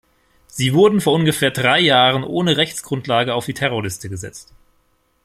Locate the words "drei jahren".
1.51-2.23